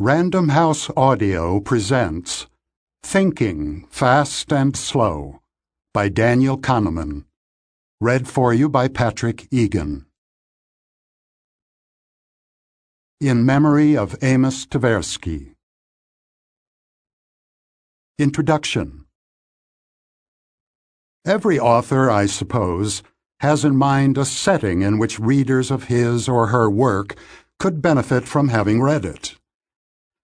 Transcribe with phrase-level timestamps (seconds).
[0.00, 2.46] Random House Audio presents
[3.02, 5.40] Thinking Fast and Slow
[5.92, 7.24] by Daniel Kahneman.
[8.00, 10.06] Read for you by Patrick Egan.
[13.20, 15.54] In memory of Amos Tversky.
[18.20, 19.04] Introduction
[21.26, 23.02] Every author, I suppose,
[23.40, 27.16] has in mind a setting in which readers of his or her work
[27.58, 29.34] could benefit from having read it.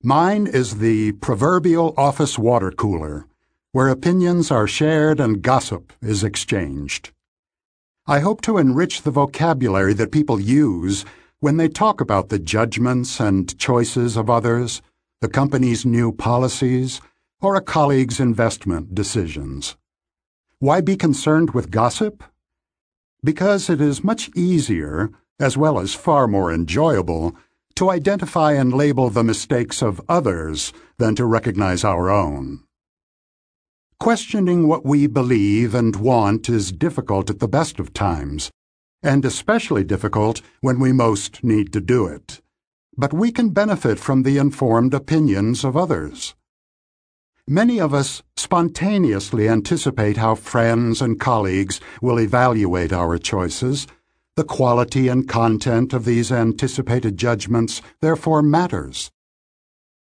[0.06, 3.26] Mine is the proverbial office water cooler,
[3.72, 7.10] where opinions are shared and gossip is exchanged.
[8.06, 11.06] I hope to enrich the vocabulary that people use
[11.40, 14.82] when they talk about the judgments and choices of others,
[15.22, 17.00] the company's new policies,
[17.40, 19.74] or a colleague's investment decisions.
[20.58, 22.22] Why be concerned with gossip?
[23.22, 25.08] Because it is much easier,
[25.40, 27.34] as well as far more enjoyable,
[27.76, 32.60] to identify and label the mistakes of others than to recognize our own.
[33.98, 38.50] Questioning what we believe and want is difficult at the best of times,
[39.02, 42.40] and especially difficult when we most need to do it.
[42.96, 46.34] But we can benefit from the informed opinions of others.
[47.48, 53.86] Many of us spontaneously anticipate how friends and colleagues will evaluate our choices
[54.36, 59.10] the quality and content of these anticipated judgments therefore matters.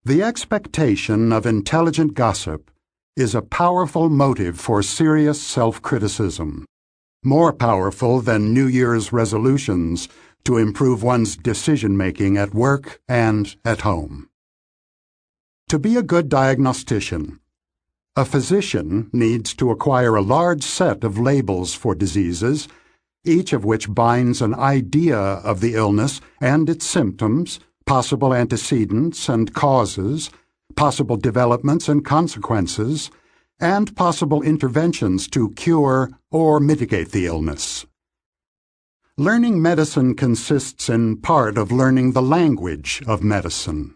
[0.04, 2.70] The expectation of intelligent gossip
[3.16, 6.66] is a powerful motive for serious self-criticism,
[7.24, 10.08] more powerful than New Year's resolutions
[10.44, 14.28] to improve one's decision-making at work and at home.
[15.68, 17.40] To be a good diagnostician,
[18.16, 22.68] a physician needs to acquire a large set of labels for diseases
[23.24, 29.52] each of which binds an idea of the illness and its symptoms, possible antecedents and
[29.54, 30.30] causes,
[30.76, 33.10] possible developments and consequences,
[33.60, 37.84] and possible interventions to cure or mitigate the illness.
[39.18, 43.94] Learning medicine consists in part of learning the language of medicine.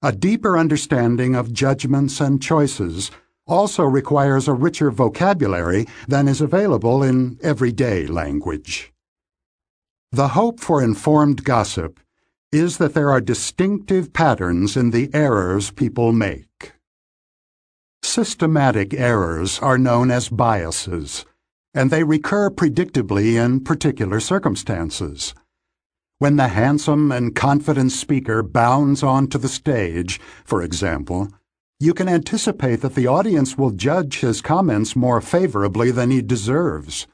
[0.00, 3.10] A deeper understanding of judgments and choices
[3.52, 8.90] also requires a richer vocabulary than is available in everyday language.
[10.10, 12.00] The hope for informed gossip
[12.50, 16.72] is that there are distinctive patterns in the errors people make.
[18.02, 21.24] Systematic errors are known as biases,
[21.74, 25.34] and they recur predictably in particular circumstances.
[26.18, 31.28] When the handsome and confident speaker bounds onto the stage, for example,
[31.82, 37.08] you can anticipate that the audience will judge his comments more favorably than he deserves.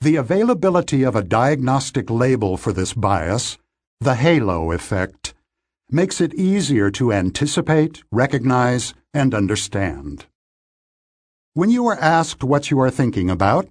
[0.00, 3.58] The availability of a diagnostic label for this bias,
[3.98, 5.34] the halo effect,
[5.90, 10.26] makes it easier to anticipate, recognize, and understand.
[11.54, 13.68] When you are asked what you are thinking about,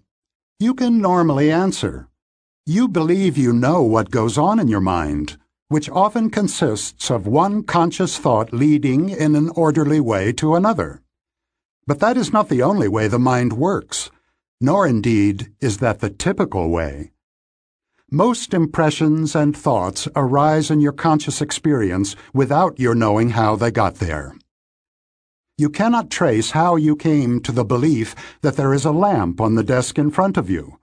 [0.59, 2.09] you can normally answer.
[2.65, 5.37] You believe you know what goes on in your mind
[5.69, 11.01] which often consists of one conscious thought leading in an orderly way to another.
[11.85, 14.09] But that is not the only way the mind works,
[14.59, 17.11] nor indeed is that the typical way.
[18.09, 23.95] Most impressions and thoughts arise in your conscious experience without your knowing how they got
[23.95, 24.35] there.
[25.59, 29.53] You cannot trace how you came to the belief that there is a lamp on
[29.53, 30.79] the desk in front of you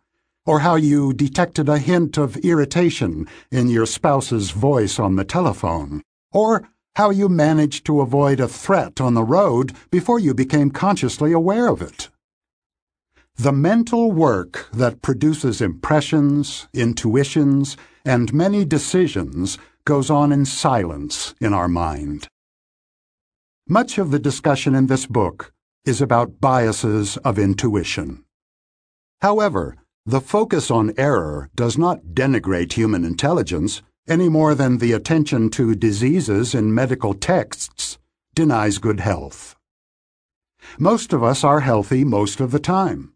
[0.46, 6.02] or how you detected a hint of irritation in your spouse's voice on the telephone,
[6.32, 11.32] or how you managed to avoid a threat on the road before you became consciously
[11.32, 12.08] aware of it.
[13.36, 21.52] The mental work that produces impressions, intuitions, and many decisions goes on in silence in
[21.52, 22.28] our mind.
[23.68, 25.52] Much of the discussion in this book
[25.84, 28.24] is about biases of intuition.
[29.20, 35.50] However, the focus on error does not denigrate human intelligence any more than the attention
[35.50, 37.98] to diseases in medical texts
[38.32, 39.56] denies good health.
[40.78, 43.14] Most of us are healthy most of the time,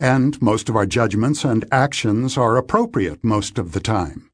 [0.00, 4.30] and most of our judgments and actions are appropriate most of the time.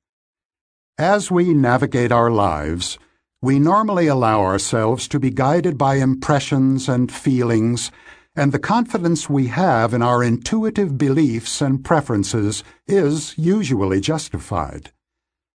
[0.96, 2.98] As we navigate our lives,
[3.42, 7.90] we normally allow ourselves to be guided by impressions and feelings
[8.36, 14.92] and the confidence we have in our intuitive beliefs and preferences is usually justified.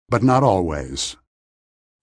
[0.08, 1.16] But not always.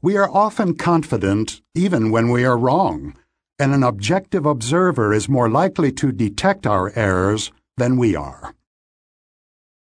[0.01, 3.15] We are often confident even when we are wrong,
[3.57, 8.55] and an objective observer is more likely to detect our errors than we are.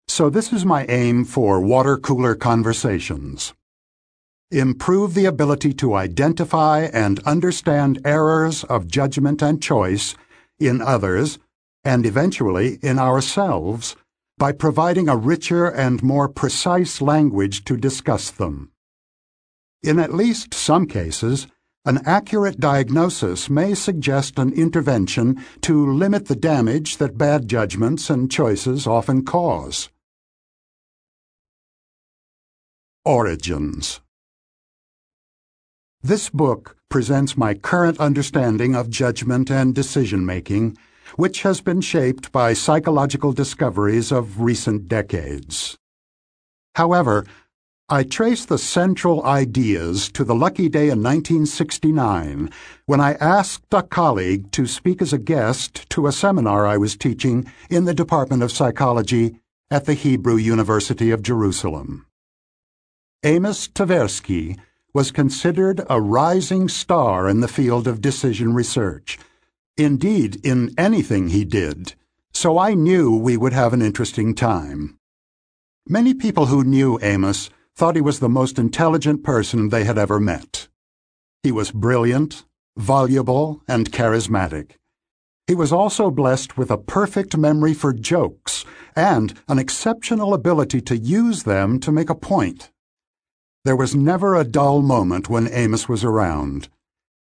[0.08, 3.52] So this is my aim for water cooler conversations.
[4.52, 10.14] improve the ability to identify and understand errors of judgment and choice
[10.58, 11.38] in others,
[11.84, 13.96] and eventually in ourselves,
[14.38, 18.70] by providing a richer and more precise language to discuss them.
[19.82, 21.46] In at least some cases,
[21.84, 28.30] an accurate diagnosis may suggest an intervention to limit the damage that bad judgments and
[28.30, 29.88] choices often cause.
[33.04, 34.00] Origins
[36.02, 40.76] This book presents my current understanding of judgment and decision making,
[41.16, 45.76] which has been shaped by psychological discoveries of recent decades.
[46.74, 47.24] However,
[47.88, 52.50] I trace the central ideas to the lucky day in 1969
[52.86, 56.96] when I asked a colleague to speak as a guest to a seminar I was
[56.96, 59.36] teaching in the Department of Psychology
[59.70, 62.06] at the Hebrew University of Jerusalem.
[63.22, 64.58] Amos Tversky
[64.96, 69.18] was considered a rising star in the field of decision research,
[69.76, 71.94] indeed, in anything he did,
[72.32, 74.98] so I knew we would have an interesting time.
[75.86, 80.18] Many people who knew Amos thought he was the most intelligent person they had ever
[80.18, 80.66] met.
[81.42, 82.46] He was brilliant,
[82.78, 84.76] voluble, and charismatic.
[85.46, 88.64] He was also blessed with a perfect memory for jokes
[88.96, 92.70] and an exceptional ability to use them to make a point.
[93.66, 96.68] There was never a dull moment when Amos was around.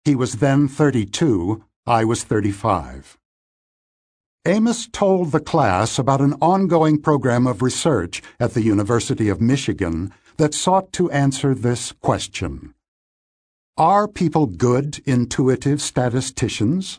[0.05, 3.17] He was then 32, I was 35.
[4.45, 10.13] Amos told the class about an ongoing program of research at the University of Michigan
[10.37, 12.75] that sought to answer this question.
[13.77, 16.99] Are people good intuitive statisticians?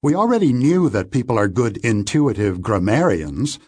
[0.00, 3.58] We already knew that people are good intuitive grammarians,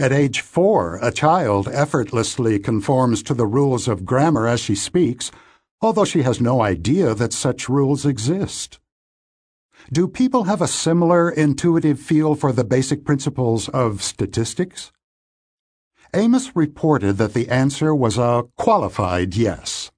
[0.00, 5.30] at age four, a child effortlessly conforms to the rules of grammar as she speaks,
[5.82, 8.80] although she has no idea that such rules exist.
[9.92, 14.90] Do people have a similar intuitive feel for the basic principles of statistics?
[16.14, 19.90] Amos reported that the answer was a qualified yes.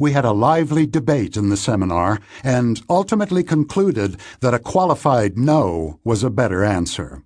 [0.00, 6.00] We had a lively debate in the seminar and ultimately concluded that a qualified no
[6.04, 7.22] was a better answer.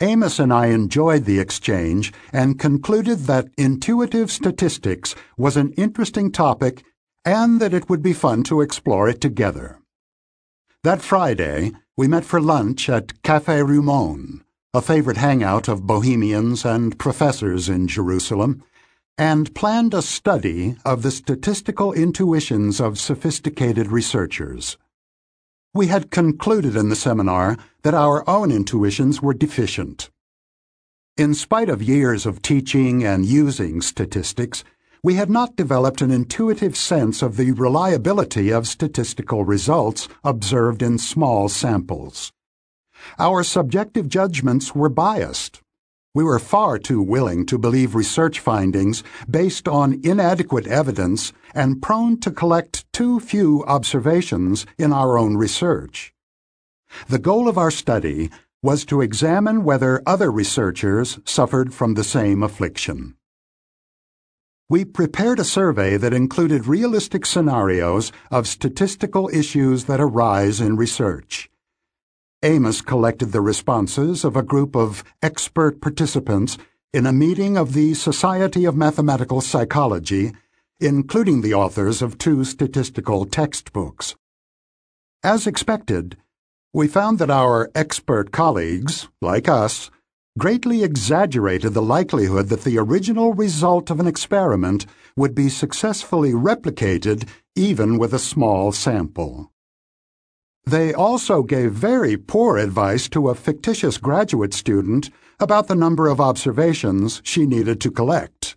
[0.00, 6.82] Amos and I enjoyed the exchange and concluded that intuitive statistics was an interesting topic
[7.24, 9.78] and that it would be fun to explore it together.
[10.82, 14.40] That Friday, we met for lunch at Café Rimon,
[14.74, 18.64] a favorite hangout of bohemians and professors in Jerusalem,
[19.16, 24.76] and planned a study of the statistical intuitions of sophisticated researchers.
[25.76, 30.08] We had concluded in the seminar that our own intuitions were deficient.
[31.16, 34.62] In spite of years of teaching and using statistics,
[35.02, 40.96] we had not developed an intuitive sense of the reliability of statistical results observed in
[40.96, 42.30] small samples.
[43.18, 45.60] Our subjective judgments were biased,
[46.14, 52.18] we were far too willing to believe research findings based on inadequate evidence and prone
[52.20, 56.14] to collect too few observations in our own research.
[57.08, 58.30] The goal of our study
[58.62, 63.16] was to examine whether other researchers suffered from the same affliction.
[64.70, 71.50] We prepared a survey that included realistic scenarios of statistical issues that arise in research.
[72.44, 76.58] Amos collected the responses of a group of expert participants
[76.92, 80.30] in a meeting of the Society of Mathematical Psychology,
[80.78, 84.14] including the authors of two statistical textbooks.
[85.22, 86.18] As expected,
[86.74, 89.90] we found that our expert colleagues, like us,
[90.36, 94.84] greatly exaggerated the likelihood that the original result of an experiment
[95.16, 99.50] would be successfully replicated even with a small sample.
[100.66, 106.20] They also gave very poor advice to a fictitious graduate student about the number of
[106.20, 108.56] observations she needed to collect.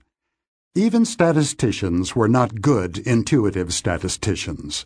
[0.73, 4.85] Even statisticians were not good intuitive statisticians.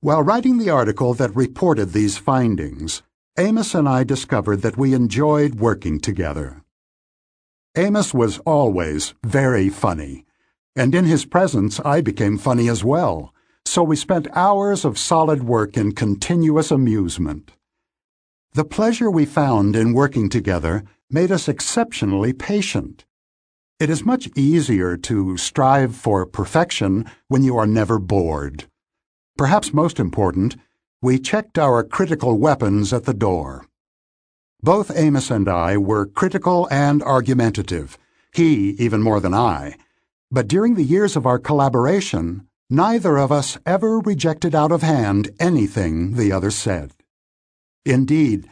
[0.00, 3.02] While writing the article that reported these findings,
[3.38, 6.62] Amos and I discovered that we enjoyed working together.
[7.76, 10.24] Amos was always very funny,
[10.74, 13.32] and in his presence I became funny as well
[13.66, 17.52] so we spent hours of solid work in continuous amusement.
[18.54, 23.04] The pleasure we found in working together made us exceptionally patient.
[23.80, 28.66] It is much easier to strive for perfection when you are never bored.
[29.36, 30.56] Perhaps most important,
[31.00, 33.66] we checked our critical weapons at the door.
[34.62, 37.98] Both Amos and I were critical and argumentative,
[38.32, 39.76] he even more than I
[40.30, 45.28] But during the years of our collaboration, neither of us ever rejected out of hand
[45.38, 46.90] anything the other said.
[47.84, 48.48] Indeed,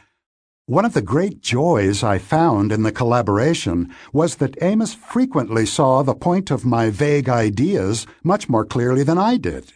[0.67, 6.03] one of the great joys I found in the collaboration was that Amos frequently saw
[6.03, 9.73] the point of my vague ideas much more clearly than I did.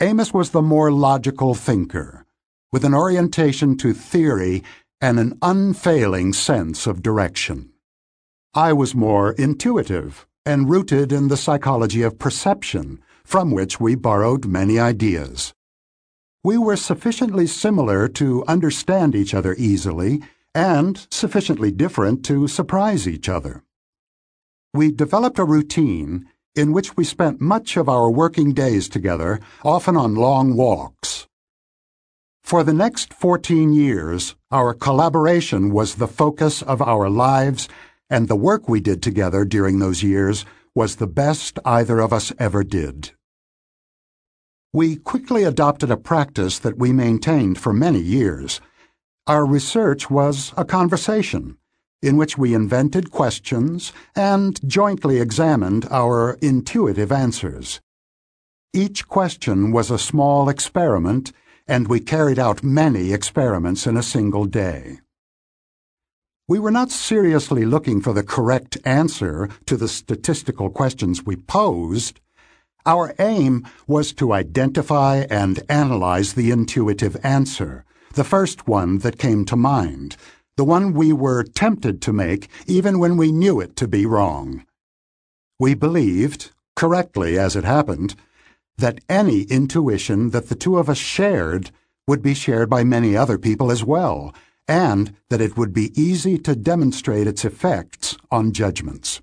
[0.00, 2.24] Amos was the more logical thinker,
[2.72, 4.64] with an orientation to theory
[4.98, 7.68] and an unfailing sense of direction.
[8.54, 14.46] I was more intuitive and rooted in the psychology of perception, from which we borrowed
[14.46, 15.52] many ideas.
[16.44, 20.22] We were sufficiently similar to understand each other easily
[20.54, 23.64] and sufficiently different to surprise each other.
[24.72, 29.96] We developed a routine in which we spent much of our working days together, often
[29.96, 31.26] on long walks.
[32.44, 37.68] For the next 14 years, our collaboration was the focus of our lives,
[38.08, 40.44] and the work we did together during those years
[40.76, 43.10] was the best either of us ever did.
[44.72, 48.60] We quickly adopted a practice that we maintained for many years.
[49.26, 51.58] Our research was a conversation
[52.02, 57.80] in which we invented questions and jointly examined our intuitive answers.
[58.72, 61.32] Each question was a small experiment
[61.66, 65.00] and we carried out many experiments in a single day.
[66.48, 72.20] We were not seriously looking for the correct answer to the statistical questions we posed.
[72.86, 79.44] Our aim was to identify and analyze the intuitive answer, the first one that came
[79.46, 80.16] to mind,
[80.56, 84.64] the one we were tempted to make even when we knew it to be wrong.
[85.58, 88.14] We believed, correctly as it happened,
[88.78, 91.72] that any intuition that the two of us shared
[92.06, 94.32] would be shared by many other people as well,
[94.68, 99.20] and that it would be easy to demonstrate its effects on judgments.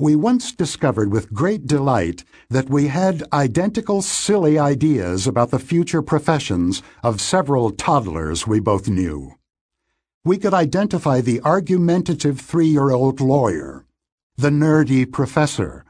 [0.00, 6.02] We once discovered with great delight that we had identical silly ideas about the future
[6.02, 9.34] professions of several toddlers we both knew.
[10.24, 13.86] We could identify the argumentative three-year-old lawyer,
[14.36, 15.84] the nerdy professor,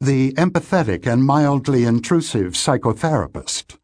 [0.00, 3.78] the empathetic and mildly intrusive psychotherapist.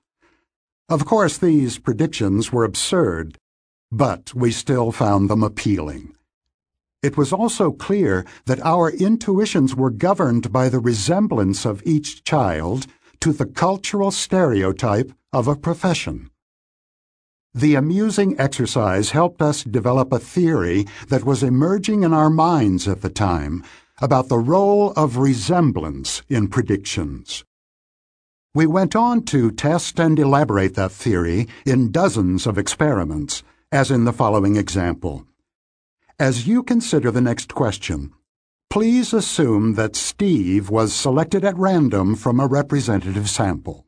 [0.88, 3.38] Of course, these predictions were absurd,
[3.92, 6.16] but we still found them appealing.
[7.02, 12.87] It was also clear that our intuitions were governed by the resemblance of each child
[13.21, 16.30] to the cultural stereotype of a profession.
[17.54, 23.00] The amusing exercise helped us develop a theory that was emerging in our minds at
[23.00, 23.64] the time
[24.00, 27.45] about the role of resemblance in predictions.
[28.54, 33.42] We went on to test and elaborate that theory in dozens of experiments,
[33.73, 35.26] as in the following example.
[36.20, 38.12] As you consider the next question,
[38.68, 43.86] please assume that Steve was selected at random from a representative sample.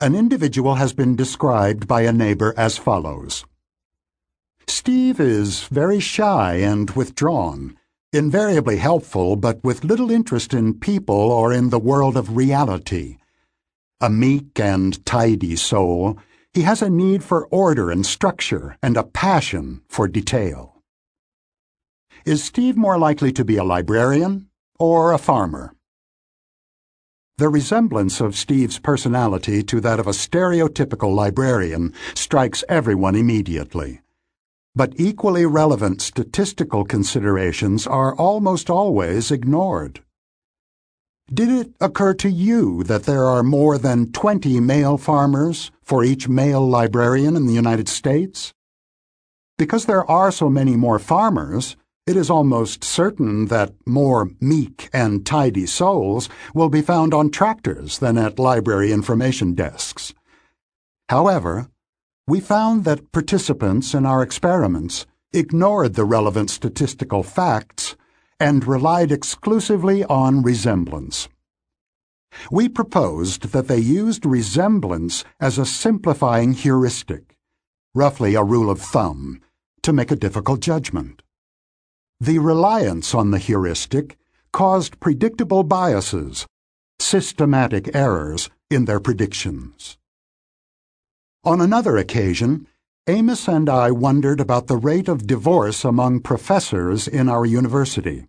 [0.00, 3.44] An individual has been described by a neighbor as follows.
[4.66, 7.76] Steve is very shy and withdrawn
[8.14, 13.18] invariably helpful but with little interest in people or in the world of reality.
[14.00, 16.16] A meek and tidy soul,
[16.54, 20.82] he has a need for order and structure and a passion for detail.
[22.26, 25.74] Is Steve more likely to be a librarian or a farmer?
[27.38, 34.02] The resemblance of Steve's personality to that of a stereotypical librarian strikes everyone immediately.
[34.74, 40.02] But equally relevant statistical considerations are almost always ignored.
[41.32, 46.28] Did it occur to you that there are more than 20 male farmers for each
[46.28, 48.52] male librarian in the United States?
[49.56, 55.24] Because there are so many more farmers, it is almost certain that more meek and
[55.24, 60.12] tidy souls will be found on tractors than at library information desks.
[61.08, 61.70] However,
[62.26, 67.96] we found that participants in our experiments ignored the relevant statistical facts
[68.42, 71.28] and relied exclusively on resemblance.
[72.50, 77.36] We proposed that they used resemblance as a simplifying heuristic,
[77.94, 79.40] roughly a rule of thumb,
[79.82, 81.22] to make a difficult judgment.
[82.18, 84.18] The reliance on the heuristic
[84.52, 86.44] caused predictable biases,
[86.98, 89.98] systematic errors in their predictions.
[91.44, 92.66] On another occasion,
[93.06, 98.26] Amos and I wondered about the rate of divorce among professors in our university.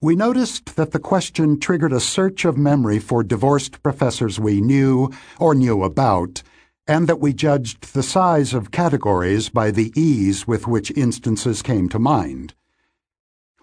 [0.00, 5.10] We noticed that the question triggered a search of memory for divorced professors we knew
[5.40, 6.44] or knew about,
[6.86, 11.88] and that we judged the size of categories by the ease with which instances came
[11.88, 12.54] to mind.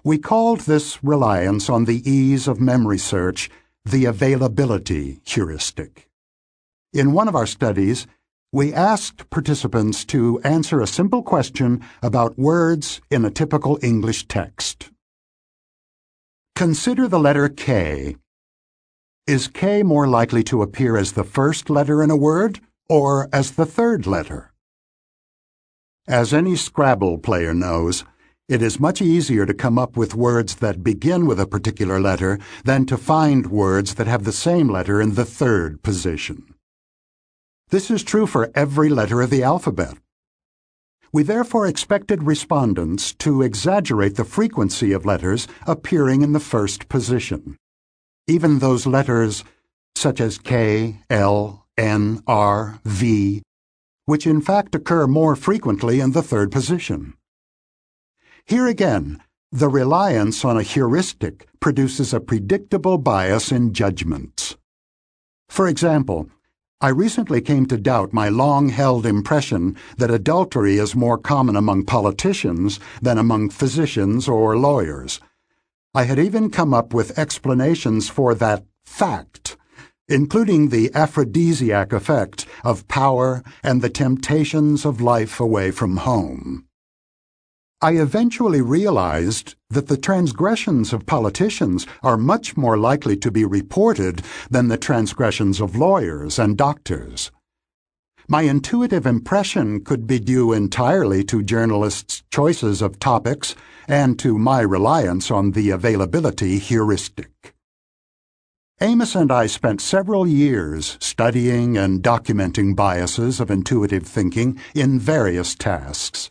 [0.04, 3.50] We called this reliance on the ease of memory search
[3.86, 6.10] the availability heuristic.
[6.92, 8.08] In one of our studies,
[8.52, 14.92] we asked participants to answer a simple question about words in a typical English text.
[16.56, 18.16] Consider the letter K.
[19.28, 23.52] Is K more likely to appear as the first letter in a word or as
[23.52, 24.54] the third letter?
[26.08, 28.06] As any Scrabble player knows,
[28.48, 32.40] it is much easier to come up with words that begin with a particular letter
[32.64, 36.56] than to find words that have the same letter in the third position.
[37.68, 39.98] This is true for every letter of the alphabet.
[41.12, 47.58] We therefore expected respondents to exaggerate the frequency of letters appearing in the first position.
[48.28, 49.44] Even those letters,
[49.96, 53.42] such as K, L, N, R, V,
[54.06, 57.14] which in fact occur more frequently in the third position.
[58.46, 59.22] Here again,
[59.52, 64.58] the reliance on a heuristic produces a predictable bias in judgments.
[65.50, 66.30] For example,
[66.82, 71.86] I recently came to doubt my long held impression that adultery is more common among
[71.86, 75.22] politicians than among physicians or lawyers.
[75.94, 79.56] I had even come up with explanations for that fact,
[80.10, 86.65] including the aphrodisiac effect of power and the temptations of life away from home.
[87.82, 94.22] I eventually realized that the transgressions of politicians are much more likely to be reported
[94.50, 97.32] than the transgressions of lawyers and doctors.
[98.30, 103.56] My intuitive impression could be due entirely to journalists' choices of topics
[103.90, 107.54] and to my reliance on the availability heuristic.
[108.80, 115.56] Amos and I spent several years studying and documenting biases of intuitive thinking in various
[115.56, 116.30] tasks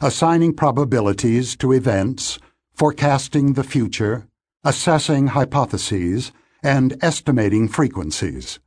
[0.00, 2.38] assigning probabilities to events,
[2.74, 4.28] forecasting the future,
[4.64, 8.60] assessing hypotheses, and estimating frequencies.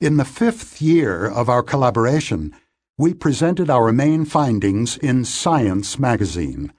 [0.00, 2.52] In the fifth year of our collaboration,
[2.98, 6.72] we presented our main findings in Science magazine,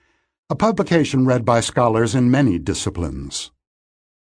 [0.50, 3.52] a publication read by scholars in many disciplines.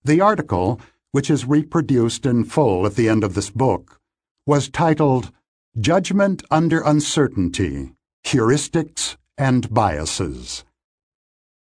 [0.03, 0.79] The article,
[1.11, 3.99] which is reproduced in full at the end of this book,
[4.45, 5.31] was titled
[5.79, 7.93] Judgment Under Uncertainty
[8.25, 10.63] Heuristics and Biases.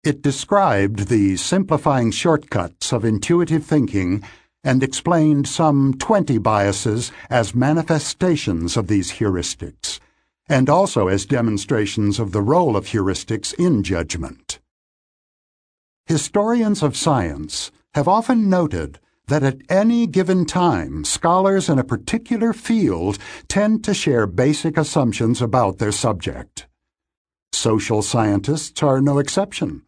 [0.03, 4.23] It described the simplifying shortcuts of intuitive thinking
[4.63, 9.99] and explained some 20 biases as manifestations of these heuristics,
[10.47, 14.59] and also as demonstrations of the role of heuristics in judgment.
[16.05, 18.99] Historians of science have often noted
[19.31, 23.17] that at any given time, scholars in a particular field
[23.47, 26.67] tend to share basic assumptions about their subject.
[27.53, 29.83] Social scientists are no exception.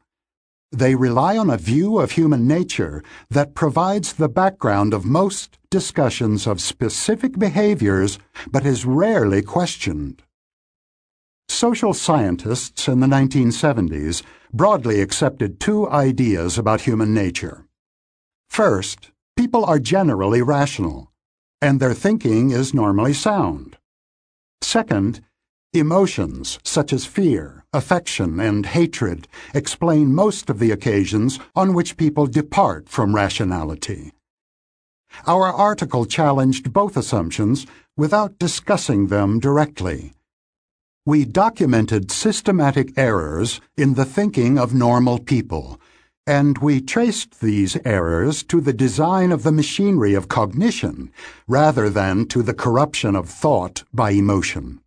[0.71, 6.47] They rely on a view of human nature that provides the background of most discussions
[6.47, 10.23] of specific behaviors but is rarely questioned.
[11.49, 17.65] Social scientists in the 1970s broadly accepted two ideas about human nature.
[18.47, 21.11] First, People are generally rational,
[21.59, 23.77] and their thinking is normally sound.
[24.61, 25.21] Second,
[25.73, 32.27] emotions such as fear, affection, and hatred explain most of the occasions on which people
[32.27, 34.11] depart from rationality.
[35.25, 37.65] Our article challenged both assumptions
[37.97, 40.13] without discussing them directly.
[41.05, 45.79] We documented systematic errors in the thinking of normal people
[46.25, 51.11] and we traced these errors to the design of the machinery of cognition
[51.47, 54.79] rather than to the corruption of thought by emotion.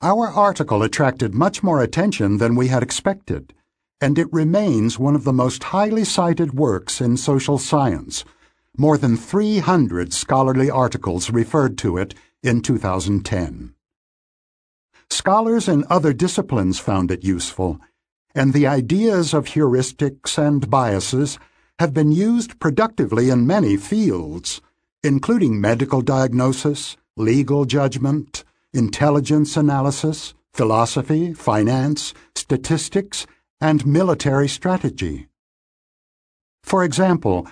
[0.00, 3.54] Our article attracted much more attention than we had expected,
[4.00, 8.24] and it remains one of the most highly cited works in social science.
[8.76, 13.74] More than 300 scholarly articles referred to it in 2010.
[15.10, 17.78] Scholars in other disciplines found it useful
[18.34, 21.38] and the ideas of heuristics and biases
[21.78, 24.60] have been used productively in many fields,
[25.02, 33.26] including medical diagnosis, legal judgment, intelligence analysis, philosophy, finance, statistics,
[33.60, 35.28] and military strategy.
[36.62, 37.46] For example,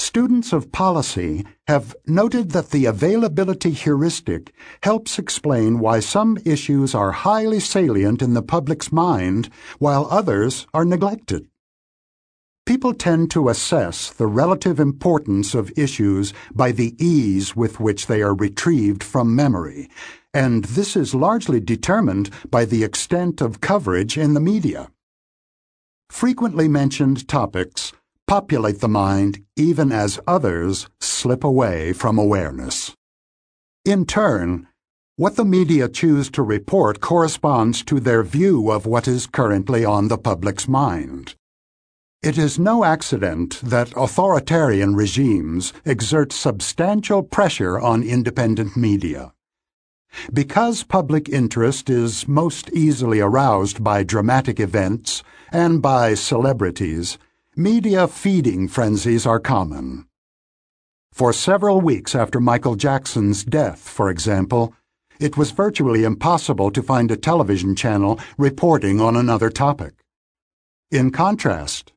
[0.00, 4.50] Students of policy have noted that the availability heuristic
[4.82, 10.86] helps explain why some issues are highly salient in the public's mind while others are
[10.86, 11.48] neglected.
[12.64, 18.22] People tend to assess the relative importance of issues by the ease with which they
[18.22, 19.90] are retrieved from memory,
[20.32, 24.90] and this is largely determined by the extent of coverage in the media.
[26.08, 27.92] frequently mentioned topics
[28.30, 32.94] populate the mind even as others slip away from awareness.
[33.84, 34.68] In turn,
[35.16, 40.06] what the media choose to report corresponds to their view of what is currently on
[40.06, 41.34] the public's mind.
[42.22, 49.32] It is no accident that authoritarian regimes exert substantial pressure on independent media.
[50.32, 57.18] Because public interest is most easily aroused by dramatic events and by celebrities,
[57.60, 60.06] media feeding frenzies are common.
[61.12, 64.72] For several weeks after Michael Jackson's death, for example,
[65.20, 69.92] it was virtually impossible to find a television channel reporting on another topic.
[70.90, 71.92] In contrast,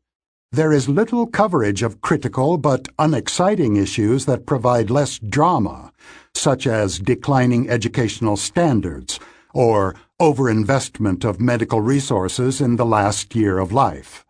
[0.51, 5.93] there is little coverage of critical but unexciting issues that provide less drama,
[6.35, 9.17] such as declining educational standards
[9.53, 14.25] or overinvestment of medical resources in the last year of life.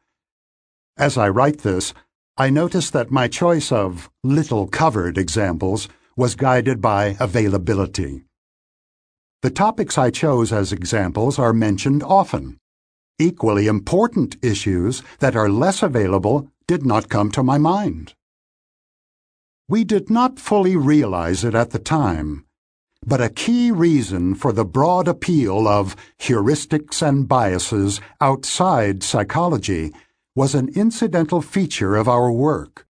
[0.97, 1.93] As I write this,
[2.37, 8.25] I notice that my choice of little covered examples was guided by availability.
[9.41, 12.57] The topics I chose as examples are mentioned often.
[13.17, 18.13] Equally important issues that are less available did not come to my mind.
[19.67, 22.45] We did not fully realize it at the time,
[23.05, 29.91] but a key reason for the broad appeal of heuristics and biases outside psychology
[30.35, 32.87] was an incidental feature of our work.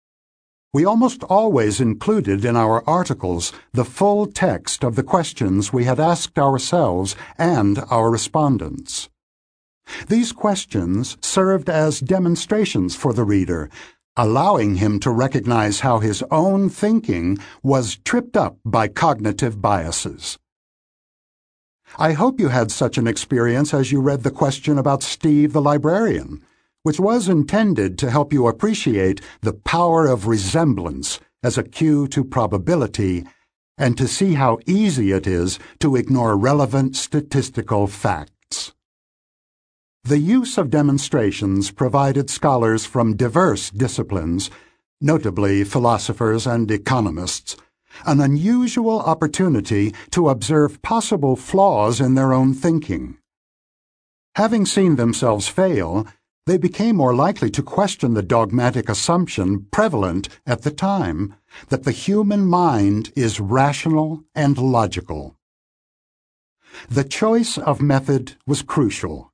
[0.72, 6.00] We almost always included in our articles the full text of the questions we had
[6.00, 9.10] asked ourselves and our respondents.
[10.08, 13.70] These questions served as demonstrations for the reader,
[14.16, 20.38] allowing him to recognize how his own thinking was tripped up by cognitive biases.
[21.98, 25.62] I hope you had such an experience as you read the question about Steve the
[25.62, 26.42] librarian
[26.86, 32.22] which was intended to help you appreciate the power of resemblance as a cue to
[32.22, 33.26] probability
[33.76, 38.72] and to see how easy it is to ignore relevant statistical facts.
[40.04, 44.48] The use of demonstrations provided scholars from diverse disciplines,
[45.00, 47.56] notably philosophers and economists,
[48.04, 53.18] an unusual opportunity to observe possible flaws in their own thinking.
[54.36, 56.06] Having seen themselves fail,
[56.46, 61.34] they became more likely to question the dogmatic assumption prevalent at the time
[61.68, 65.36] that the human mind is rational and logical.
[66.88, 69.32] The choice of method was crucial.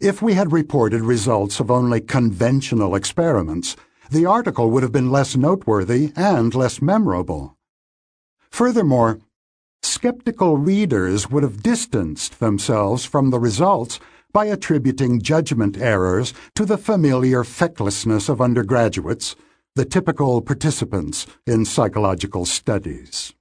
[0.00, 3.76] If we had reported results of only conventional experiments,
[4.10, 7.56] the article would have been less noteworthy and less memorable.
[8.50, 9.20] Furthermore,
[9.82, 14.00] skeptical readers would have distanced themselves from the results
[14.34, 19.36] by attributing judgment errors to the familiar fecklessness of undergraduates,
[19.76, 23.32] the typical participants in psychological studies.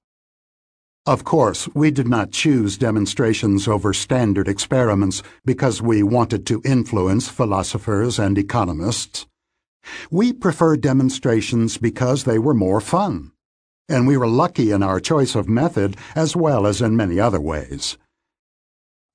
[1.08, 7.28] Of course, we did not choose demonstrations over standard experiments because we wanted to influence
[7.28, 9.26] philosophers and economists.
[10.12, 13.32] We preferred demonstrations because they were more fun,
[13.90, 17.42] and we were lucky in our choice of method as well as in many other
[17.42, 17.98] ways.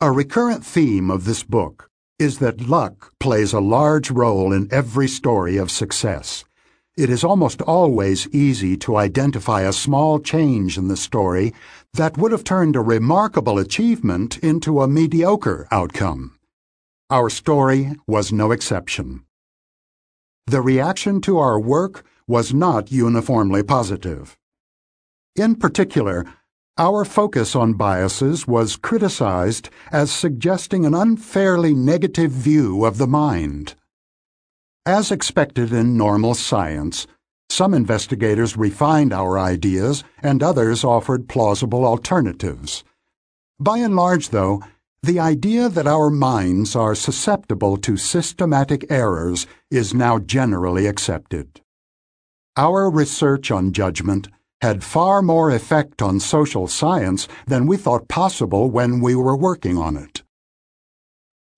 [0.01, 5.09] A recurrent theme of this book is that luck plays a large role in every
[5.09, 6.45] story of success.
[6.97, 11.53] It is almost always easy to identify a small change in the story
[11.95, 16.39] that would have turned a remarkable achievement into a mediocre outcome.
[17.11, 19.25] Our story was no exception.
[20.47, 24.39] The reaction to our work was not uniformly positive.
[25.35, 26.25] In particular,
[26.79, 33.75] our focus on biases was criticized as suggesting an unfairly negative view of the mind.
[34.87, 37.07] As expected in normal science,
[37.51, 42.85] some investigators refined our ideas and others offered plausible alternatives.
[43.59, 44.63] By and large, though,
[45.03, 51.61] the idea that our minds are susceptible to systematic errors is now generally accepted.
[52.57, 54.29] Our research on judgment
[54.61, 59.79] had far more effect on social science than we thought possible when we were working
[59.79, 60.23] on it.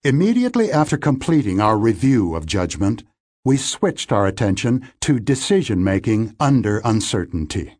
[0.03, 3.05] Immediately after completing our review of judgment,
[3.45, 7.77] we switched our attention to decision making under uncertainty.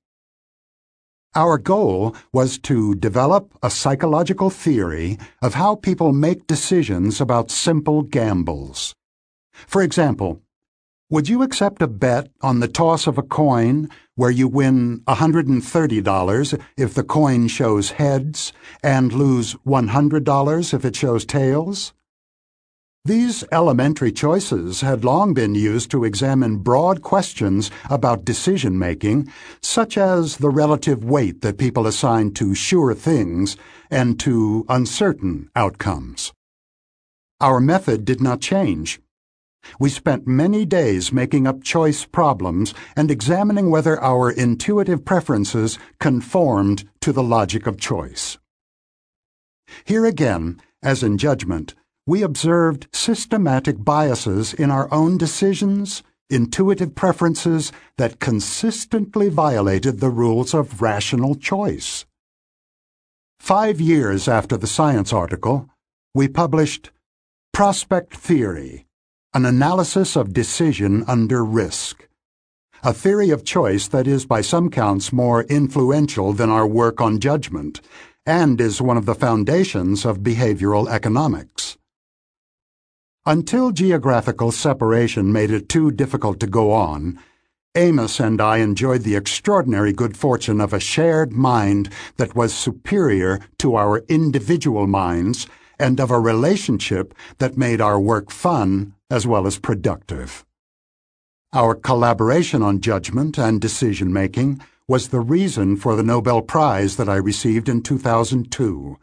[1.35, 8.03] Our goal was to develop a psychological theory of how people make decisions about simple
[8.03, 8.95] gambles.
[9.53, 10.43] For example,
[11.11, 16.61] would you accept a bet on the toss of a coin where you win $130
[16.77, 21.93] if the coin shows heads and lose $100 if it shows tails?
[23.05, 29.99] These elementary choices had long been used to examine broad questions about decision making, such
[29.99, 33.57] as the relative weight that people assign to sure things
[33.91, 36.33] and to uncertain outcomes.
[37.41, 39.01] Our method did not change.
[39.79, 46.89] We spent many days making up choice problems and examining whether our intuitive preferences conformed
[47.01, 48.39] to the logic of choice.
[49.85, 51.75] Here again, as in judgment,
[52.07, 60.55] we observed systematic biases in our own decisions, intuitive preferences that consistently violated the rules
[60.55, 62.05] of rational choice.
[63.39, 65.69] Five years after the science article,
[66.15, 66.91] we published
[67.53, 68.87] Prospect Theory
[69.33, 72.09] An Analysis of Decision Under Risk.
[72.83, 77.21] A theory of choice that is, by some counts, more influential than our work on
[77.21, 77.81] judgment,
[78.27, 81.79] and is one of the foundations of behavioral economics.
[83.25, 87.17] Until geographical separation made it too difficult to go on,
[87.77, 93.39] Amos and I enjoyed the extraordinary good fortune of a shared mind that was superior
[93.61, 95.47] to our individual minds
[95.79, 100.45] and of a relationship that made our work fun as well as productive.
[101.53, 107.09] Our collaboration on judgment and decision making was the reason for the Nobel Prize that
[107.09, 108.99] I received in 2002,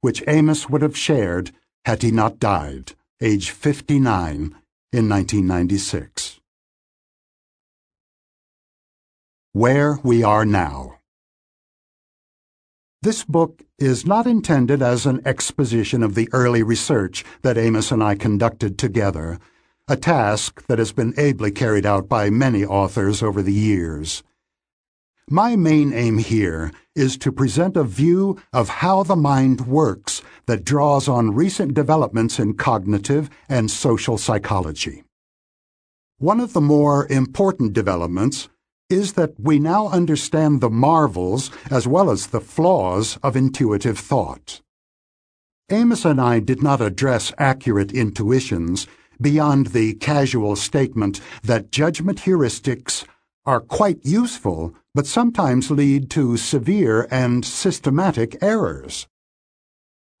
[0.00, 1.50] which Amos would have shared
[1.84, 4.54] had he not died age 59,
[4.92, 6.38] in 1996.
[9.52, 10.97] Where We Are Now
[13.00, 18.02] This book is not intended as an exposition of the early research that Amos and
[18.02, 19.38] I conducted together,
[19.86, 24.24] a task that has been ably carried out by many authors over the years.
[25.30, 30.64] My main aim here is to present a view of how the mind works that
[30.64, 35.04] draws on recent developments in cognitive and social psychology.
[36.18, 38.48] One of the more important developments
[38.90, 44.60] is that we now understand the marvels as well as the flaws of intuitive thought.
[45.70, 48.86] Amos and I did not address accurate intuitions
[49.20, 53.04] beyond the casual statement that judgment heuristics
[53.44, 59.06] are quite useful but sometimes lead to severe and systematic errors.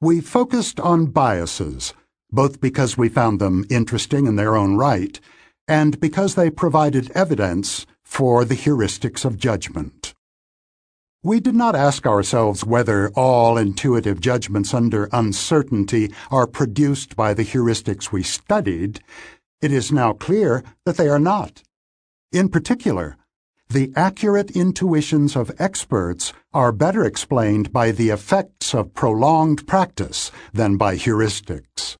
[0.00, 1.94] We focused on biases,
[2.30, 5.18] both because we found them interesting in their own right
[5.66, 10.14] and because they provided evidence for the heuristics of judgment.
[11.22, 17.44] We did not ask ourselves whether all intuitive judgments under uncertainty are produced by the
[17.44, 19.00] heuristics we studied.
[19.60, 21.62] It is now clear that they are not.
[22.32, 23.18] In particular,
[23.68, 30.76] the accurate intuitions of experts are better explained by the effects of prolonged practice than
[30.76, 31.96] by heuristics.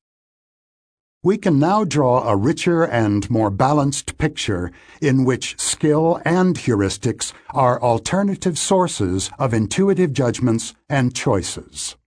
[1.21, 7.33] We can now draw a richer and more balanced picture in which skill and heuristics
[7.49, 11.97] are alternative sources of intuitive judgments and choices.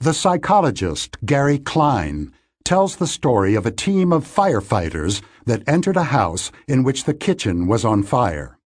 [0.00, 2.32] The psychologist Gary Klein
[2.64, 7.14] tells the story of a team of firefighters that entered a house in which the
[7.14, 8.58] kitchen was on fire.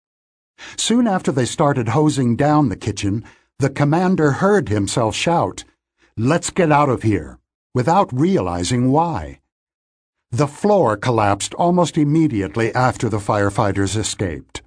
[0.77, 3.25] Soon after they started hosing down the kitchen,
[3.59, 5.65] the commander heard himself shout,
[6.17, 7.40] Let's get out of here,
[7.75, 9.41] without realizing why.
[10.31, 14.63] The floor collapsed almost immediately after the firefighters escaped.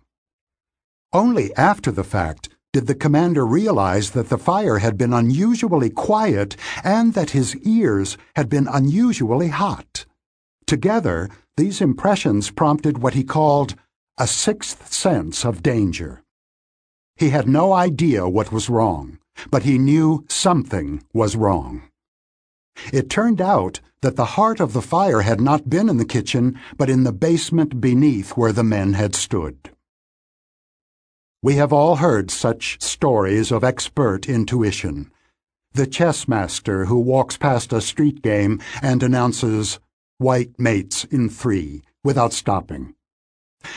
[1.13, 6.57] Only after the fact did the commander realize that the fire had been unusually quiet
[6.83, 10.05] and that his ears had been unusually hot.
[10.65, 13.75] Together, these impressions prompted what he called
[14.17, 16.23] a sixth sense of danger.
[17.15, 19.19] He had no idea what was wrong,
[19.51, 21.83] but he knew something was wrong.
[22.91, 26.59] It turned out that the heart of the fire had not been in the kitchen,
[26.77, 29.71] but in the basement beneath where the men had stood.
[31.41, 35.11] We have all heard such stories of expert intuition.
[35.73, 39.79] The chess master who walks past a street game and announces,
[40.17, 42.93] white mates in three, without stopping.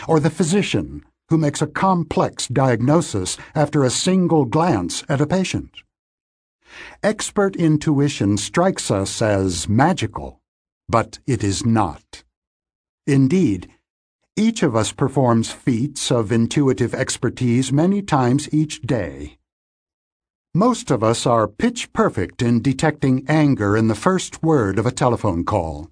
[0.06, 5.82] Or the physician who makes a complex diagnosis after a single glance at a patient.
[7.02, 10.40] Expert intuition strikes us as magical,
[10.88, 12.24] but it is not.
[13.06, 13.70] Indeed,
[14.36, 19.38] each of us performs feats of intuitive expertise many times each day.
[20.54, 24.90] Most of us are pitch perfect in detecting anger in the first word of a
[24.92, 25.90] telephone call.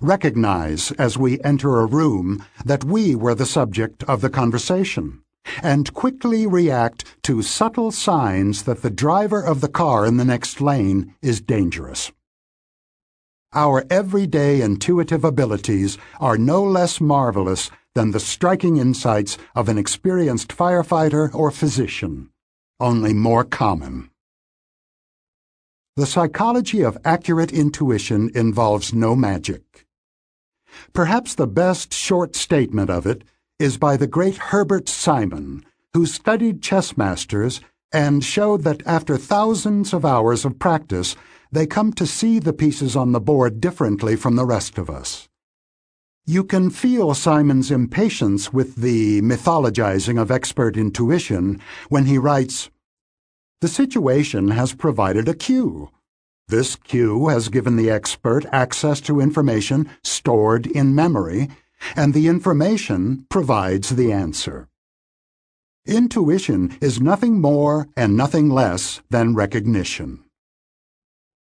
[0.00, 5.21] Recognize as we enter a room that we were the subject of the conversation,
[5.62, 10.60] and quickly react to subtle signs that the driver of the car in the next
[10.60, 12.12] lane is dangerous.
[13.54, 20.48] our everyday intuitive abilities are no less marvelous than the striking insights of an experienced
[20.56, 22.30] firefighter or physician,
[22.80, 24.10] only more common.
[25.96, 29.86] The psychology of accurate intuition involves no magic.
[30.94, 33.24] Perhaps the best short statement of it
[33.62, 37.60] is by the great Herbert Simon, who studied chess masters
[37.92, 41.14] and showed that after thousands of hours of practice,
[41.52, 45.28] they come to see the pieces on the board differently from the rest of us.
[46.26, 52.68] You can feel Simon's impatience with the mythologizing of expert intuition when he writes,
[53.60, 55.88] the situation has provided a cue.
[56.48, 61.48] This cue has given the expert access to information stored in memory,
[61.96, 64.68] and the information provides the answer.
[65.86, 70.22] Intuition is nothing more and nothing less than recognition.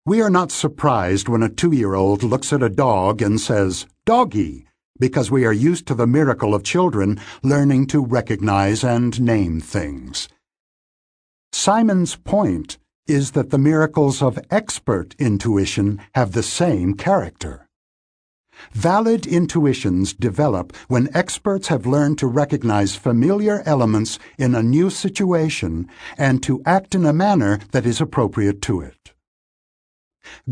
[0.05, 4.67] We are not surprised when a two-year-old looks at a dog and says, doggy,
[4.99, 10.29] because we are used to the miracle of children learning to recognize and name things.
[11.51, 17.64] Simon's point is that the miracles of expert intuition have the same character.
[18.71, 25.87] Valid intuitions develop when experts have learned to recognize familiar elements in a new situation
[26.17, 29.13] and to act in a manner that is appropriate to it.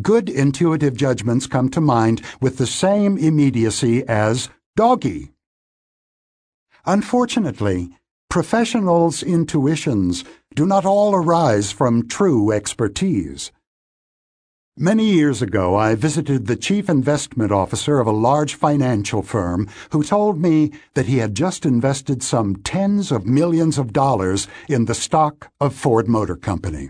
[0.01, 5.31] Good intuitive judgments come to mind with the same immediacy as doggy.
[6.85, 7.97] Unfortunately,
[8.29, 10.23] professionals' intuitions
[10.55, 13.51] do not all arise from true expertise.
[14.77, 20.03] Many years ago, I visited the chief investment officer of a large financial firm who
[20.03, 24.95] told me that he had just invested some tens of millions of dollars in the
[24.95, 26.89] stock of Ford Motor Company.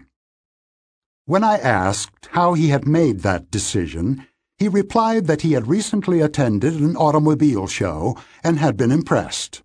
[1.25, 6.21] When I asked how he had made that decision, he replied that he had recently
[6.21, 8.15] attended an automobile show
[8.45, 9.61] and had been impressed.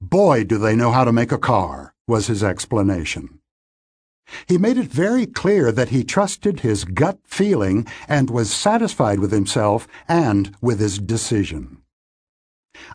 [0.00, 3.39] Boy, do they know how to make a car was his explanation.
[4.46, 9.32] He made it very clear that he trusted his gut feeling and was satisfied with
[9.32, 11.78] himself and with his decision.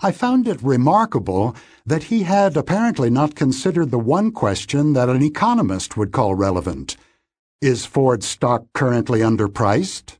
[0.02, 5.22] I found it remarkable that he had apparently not considered the one question that an
[5.22, 6.98] economist would call relevant.
[7.62, 10.18] Is Ford stock currently underpriced?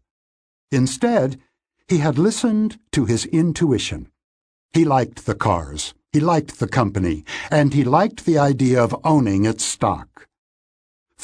[0.72, 1.40] Instead,
[1.88, 4.10] he had listened to his intuition.
[4.74, 5.94] He liked the cars.
[6.12, 10.28] He liked the company, and he liked the idea of owning its stock.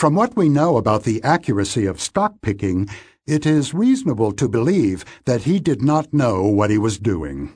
[0.02, 2.90] From what we know about the accuracy of stock picking,
[3.28, 7.56] it is reasonable to believe that he did not know what he was doing.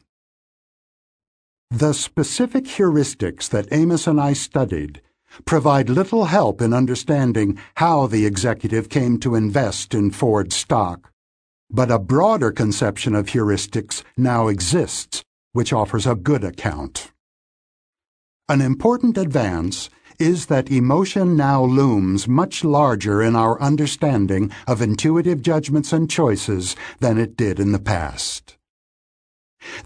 [1.72, 5.02] The specific heuristics that Amos and I studied
[5.46, 11.12] provide little help in understanding how the executive came to invest in Ford stock,
[11.72, 17.12] but a broader conception of heuristics now exists, which offers a good account.
[18.48, 25.42] An important advance is that emotion now looms much larger in our understanding of intuitive
[25.42, 28.58] judgments and choices than it did in the past.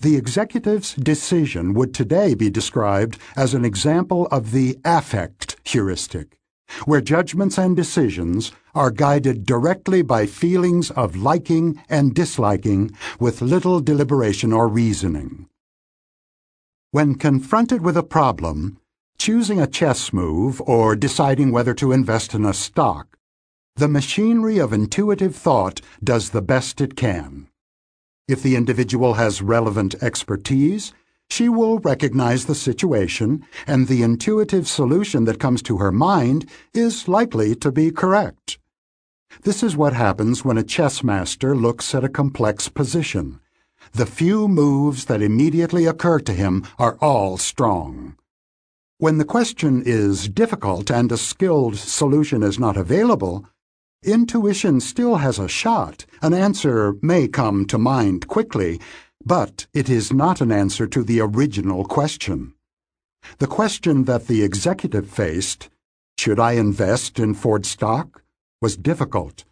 [0.01, 6.37] The executive's decision would today be described as an example of the affect heuristic,
[6.85, 13.79] where judgments and decisions are guided directly by feelings of liking and disliking with little
[13.79, 15.47] deliberation or reasoning.
[16.91, 18.79] When confronted with a problem,
[19.19, 23.17] choosing a chess move or deciding whether to invest in a stock,
[23.75, 27.47] the machinery of intuitive thought does the best it can.
[28.27, 30.93] If the individual has relevant expertise,
[31.29, 37.07] she will recognize the situation, and the intuitive solution that comes to her mind is
[37.07, 38.57] likely to be correct.
[39.43, 43.39] This is what happens when a chess master looks at a complex position
[43.93, 48.15] the few moves that immediately occur to him are all strong.
[48.99, 53.45] When the question is difficult and a skilled solution is not available,
[54.03, 56.05] intuition still has a shot.
[56.21, 58.79] An answer may come to mind quickly,
[59.25, 62.53] but it is not an answer to the original question.
[63.39, 65.69] The question that the executive faced,
[66.17, 68.21] should I invest in Ford stock,
[68.61, 69.45] was difficult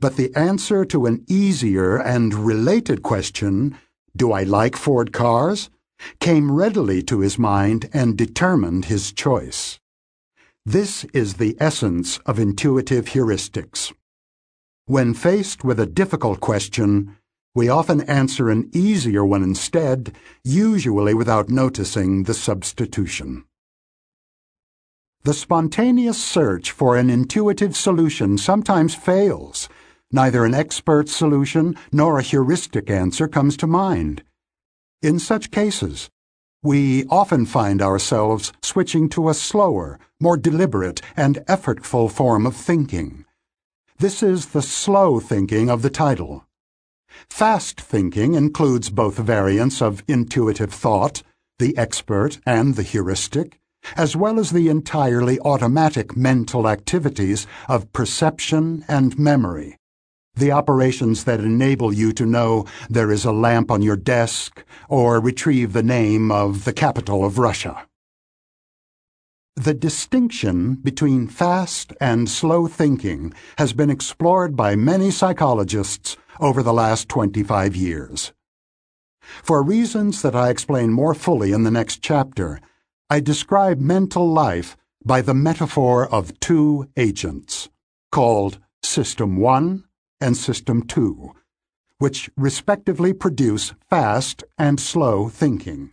[0.00, 3.76] but the answer to an easier and related question,
[4.16, 5.70] do I like Ford cars,
[6.20, 9.78] came readily to his mind and determined his choice.
[10.64, 13.92] This is the essence of intuitive heuristics.
[14.86, 17.16] When faced with a difficult question,
[17.54, 23.44] we often answer an easier one instead, usually without noticing the substitution.
[25.24, 29.68] The spontaneous search for an intuitive solution sometimes fails,
[30.12, 34.22] neither an expert solution nor a heuristic answer comes to mind.
[35.00, 36.10] In such cases,
[36.60, 43.24] we often find ourselves switching to a slower, more deliberate, and effortful form of thinking.
[43.98, 46.46] This is the slow thinking of the title.
[47.30, 51.22] Fast thinking includes both variants of intuitive thought,
[51.60, 53.60] the expert and the heuristic,
[53.96, 59.77] as well as the entirely automatic mental activities of perception and memory.
[60.38, 65.18] The operations that enable you to know there is a lamp on your desk or
[65.18, 67.88] retrieve the name of the capital of Russia.
[69.56, 76.72] The distinction between fast and slow thinking has been explored by many psychologists over the
[76.72, 78.32] last 25 years.
[79.42, 82.60] For reasons that I explain more fully in the next chapter,
[83.10, 87.68] I describe mental life by the metaphor of two agents,
[88.12, 89.82] called System 1
[90.20, 91.32] and System 2,
[91.98, 95.90] which respectively produce fast and slow thinking.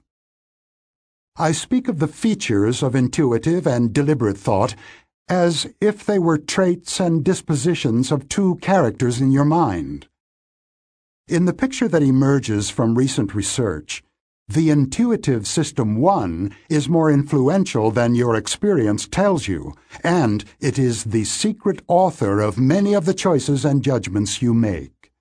[1.38, 4.76] I speak of the features of intuitive and deliberate thought
[5.28, 10.08] as if they were traits and dispositions of two characters in your mind.
[11.28, 14.04] In the picture that emerges from recent research,
[14.48, 19.74] the intuitive system 1 is more influential than your experience tells you,
[20.04, 25.12] and it is the secret author of many of the choices and judgments you make.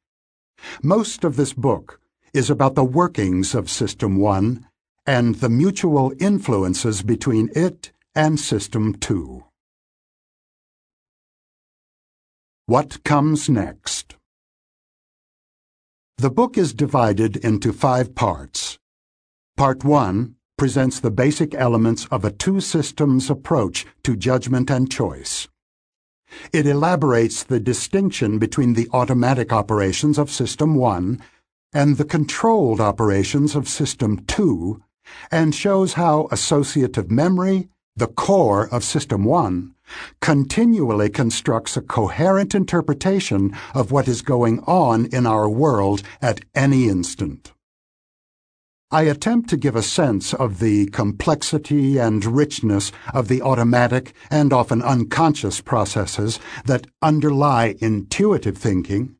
[0.83, 2.01] Most of this book
[2.35, 4.67] is about the workings of System 1
[5.07, 9.45] and the mutual influences between it and System 2.
[12.67, 14.17] What comes next?
[16.19, 18.79] The book is divided into five parts.
[19.57, 25.47] Part 1 presents the basic elements of a two systems approach to judgment and choice.
[26.53, 31.23] It elaborates the distinction between the automatic operations of System 1
[31.73, 34.83] and the controlled operations of System 2
[35.31, 39.73] and shows how associative memory, the core of System 1,
[40.21, 46.89] continually constructs a coherent interpretation of what is going on in our world at any
[46.89, 47.54] instant.
[48.95, 54.53] I attempt to give a sense of the complexity and richness of the automatic and
[54.53, 59.17] often unconscious processes that underlie intuitive thinking,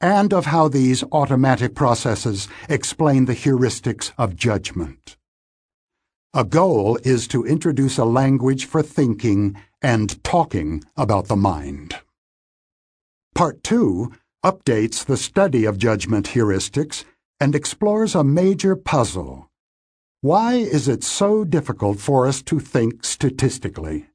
[0.00, 5.18] and of how these automatic processes explain the heuristics of judgment.
[6.32, 11.94] A goal is to introduce a language for thinking and talking about the mind.
[13.34, 14.12] Part 2
[14.42, 17.04] updates the study of judgment heuristics
[17.40, 19.48] and explores a major puzzle.
[20.20, 24.08] Why is it so difficult for us to think statistically?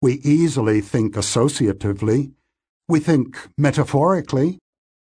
[0.00, 2.32] We easily think associatively,
[2.88, 4.58] we think metaphorically,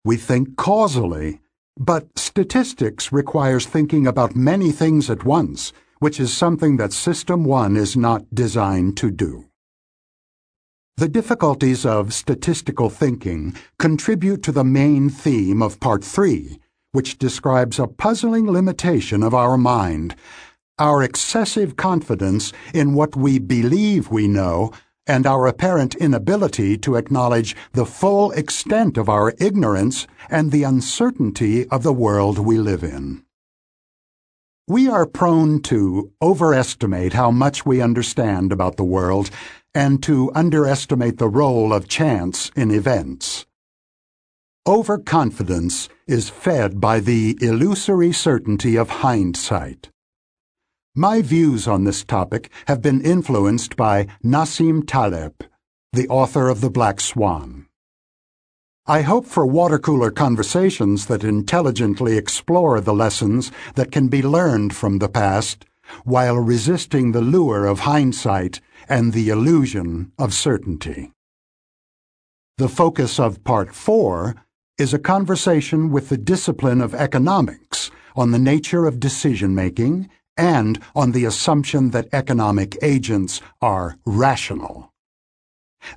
[0.06, 1.42] we think causally,
[1.76, 7.76] but statistics requires thinking about many things at once, which is something that System 1
[7.76, 9.46] is not designed to do.
[10.98, 16.60] The difficulties of statistical thinking contribute to the main theme of Part 3,
[16.94, 20.16] which describes a puzzling limitation of our mind,
[20.80, 24.72] our excessive confidence in what we believe we know,
[25.06, 31.68] and our apparent inability to acknowledge the full extent of our ignorance and the uncertainty
[31.70, 33.24] of the world we live in.
[34.68, 39.30] We are prone to overestimate how much we understand about the world
[39.76, 43.46] and to underestimate the role of chance in events.
[44.66, 49.90] Overconfidence is fed by the illusory certainty of hindsight.
[50.96, 55.44] My views on this topic have been influenced by Nassim Taleb,
[55.92, 57.66] the author of The Black Swan.
[58.86, 64.74] I hope for water cooler conversations that intelligently explore the lessons that can be learned
[64.74, 65.66] from the past
[66.06, 71.12] while resisting the lure of hindsight and the illusion of certainty.
[72.60, 74.36] The focus of Part 4
[74.78, 80.80] is a conversation with the discipline of economics on the nature of decision making and
[80.96, 84.92] on the assumption that economic agents are rational.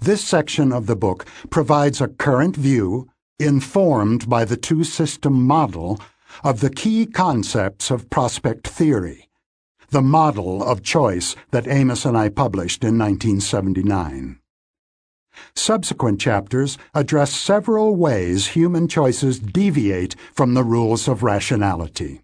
[0.01, 3.09] This section of the book provides a current view,
[3.39, 5.99] informed by the two system model,
[6.45, 9.29] of the key concepts of prospect theory,
[9.91, 14.39] the model of choice that Amos and I published in 1979.
[15.55, 22.22] Subsequent chapters address several ways human choices deviate from the rules of rationality.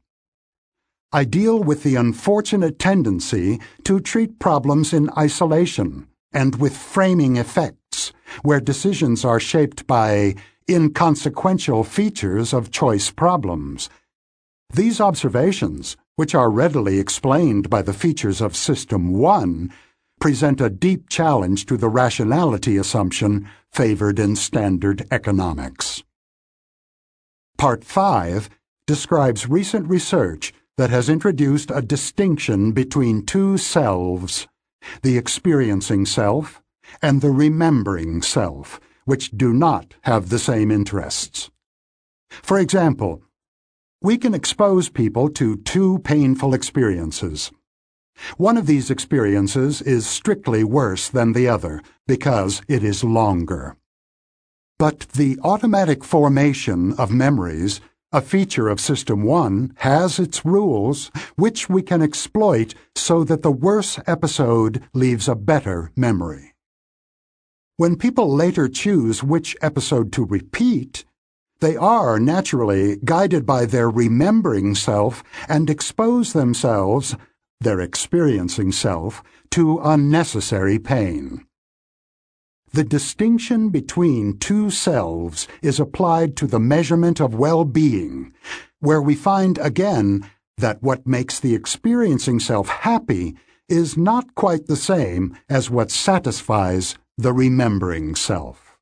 [1.12, 8.12] I deal with the unfortunate tendency to treat problems in isolation and with framing effects,
[8.42, 10.34] where decisions are shaped by
[10.68, 13.90] inconsequential features of choice problems.
[14.72, 19.70] These observations, which are readily explained by the features of System 1,
[20.22, 26.04] present a deep challenge to the rationality assumption favored in standard economics.
[27.58, 28.48] Part 5
[28.86, 34.46] describes recent research that has introduced a distinction between two selves,
[35.02, 36.62] the experiencing self
[37.02, 41.50] and the remembering self, which do not have the same interests.
[42.30, 43.22] For example,
[44.00, 47.50] we can expose people to two painful experiences.
[48.36, 53.76] One of these experiences is strictly worse than the other because it is longer.
[54.78, 61.68] But the automatic formation of memories, a feature of System 1, has its rules, which
[61.68, 66.54] we can exploit so that the worse episode leaves a better memory.
[67.76, 71.04] When people later choose which episode to repeat,
[71.60, 77.16] they are naturally guided by their remembering self and expose themselves,
[77.62, 81.46] their experiencing self, to unnecessary pain.
[82.72, 88.32] The distinction between two selves is applied to the measurement of well-being,
[88.80, 93.36] where we find again that what makes the experiencing self happy
[93.68, 98.78] is not quite the same as what satisfies the remembering self.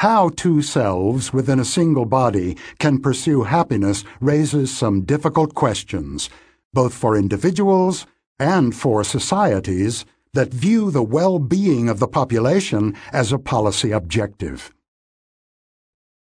[0.00, 6.28] How two selves within a single body can pursue happiness raises some difficult questions,
[6.74, 8.06] both for individuals
[8.38, 10.04] and for societies
[10.34, 14.74] that view the well-being of the population as a policy objective.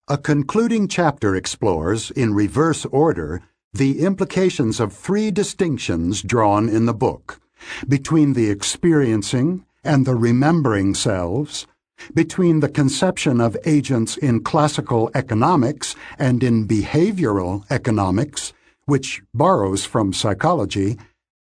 [0.07, 3.41] A concluding chapter explores, in reverse order,
[3.73, 7.39] the implications of three distinctions drawn in the book
[7.87, 11.67] between the experiencing and the remembering selves,
[12.13, 18.53] between the conception of agents in classical economics and in behavioral economics,
[18.91, 20.97] which borrows from psychology,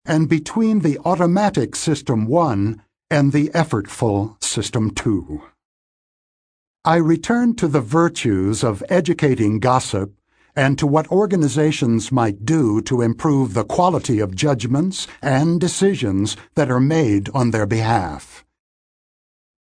[0.04, 2.82] and between the automatic System 1
[3.12, 5.44] and the effortful System 2.
[6.84, 10.16] I return to the virtues of educating gossip
[10.56, 16.72] and to what organizations might do to improve the quality of judgments and decisions that
[16.72, 18.37] are made on their behalf.